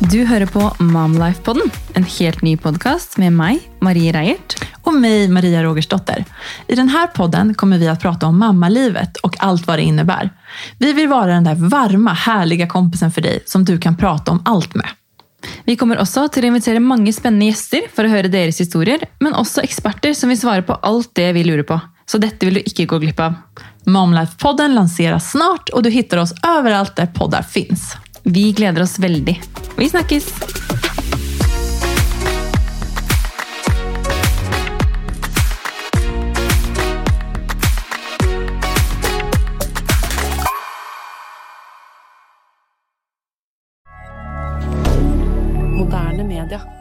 Du 0.00 0.22
hører 0.24 0.46
på 0.46 0.60
Momlife-podden, 0.78 1.70
en 1.94 2.04
helt 2.04 2.42
ny 2.42 2.56
podcast 2.56 3.18
med 3.18 3.32
mig, 3.32 3.58
Marie 3.80 4.12
Reiert. 4.12 4.54
Och 4.82 4.94
mig, 4.94 5.28
Maria 5.28 5.62
Rogersdotter. 5.62 6.24
I 6.66 6.74
den 6.74 6.88
här 6.88 7.06
podden 7.06 7.54
kommer 7.54 7.78
vi 7.78 7.88
att 7.88 8.00
prata 8.00 8.26
om 8.26 8.38
mammalivet 8.38 9.16
och 9.16 9.36
allt 9.38 9.66
vad 9.66 9.78
det 9.78 9.82
innebär. 9.82 10.30
Vi 10.78 10.92
vill 10.92 11.08
vara 11.08 11.26
den 11.26 11.44
där 11.44 11.54
varma, 11.54 12.12
härliga 12.12 12.66
kompisen 12.66 13.12
för 13.12 13.20
dig 13.20 13.42
som 13.46 13.64
du 13.64 13.78
kan 13.78 13.96
prata 13.96 14.30
om 14.30 14.42
allt 14.44 14.74
med. 14.74 14.86
Vi 15.64 15.76
kommer 15.76 16.00
også 16.00 16.28
til 16.28 16.44
å 16.44 16.48
invitere 16.48 16.80
mange 16.80 17.12
spennende 17.12 17.50
gjester 17.50 17.84
for 17.92 18.08
å 18.08 18.12
høre 18.12 18.32
deres 18.32 18.60
historier, 18.60 19.04
men 19.20 19.36
også 19.36 19.60
eksperter 19.64 20.16
som 20.16 20.32
vil 20.32 20.40
svare 20.40 20.64
på 20.64 20.80
alt 20.80 21.12
det 21.12 21.32
vi 21.36 21.44
lurer 21.44 21.68
på. 21.68 21.80
Så 22.06 22.18
dette 22.18 22.46
vil 22.46 22.56
du 22.56 22.64
ikke 22.64 22.88
gå 22.88 23.04
glipp 23.04 23.20
av. 23.20 23.36
Momlife-podden 23.84 24.74
lanseras 24.74 25.30
snart 25.30 25.68
och 25.68 25.82
du 25.82 25.90
hittar 25.90 26.18
oss 26.18 26.32
överallt 26.46 26.96
där 26.96 27.06
poddar 27.06 27.42
finns. 27.42 27.96
Vi 28.22 28.52
gleder 28.52 28.82
oss 28.82 28.98
veldig. 28.98 29.40
Vi 29.80 29.88
snackis! 29.88 30.26
Moderne 45.76 46.24
media. 46.24 46.79